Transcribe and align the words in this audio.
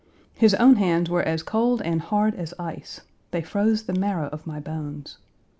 His 0.33 0.55
own 0.55 0.77
hands 0.77 1.11
were 1.11 1.21
as 1.21 1.43
cold 1.43 1.79
and 1.83 2.01
hard 2.01 2.33
as 2.33 2.55
ice; 2.57 3.01
they 3.29 3.43
froze 3.43 3.83
the 3.83 3.93
marrow 3.93 4.29
of 4.29 4.47
my 4.47 4.59
bones. 4.59 5.19